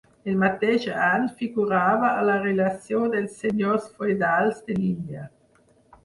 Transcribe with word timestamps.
El 0.31 0.37
mateix 0.43 0.85
any 1.07 1.25
figurava 1.41 2.07
a 2.21 2.23
la 2.29 2.37
relació 2.45 3.01
dels 3.15 3.35
senyors 3.41 3.85
feudals 3.99 4.63
de 4.71 4.79
l'illa. 4.79 5.27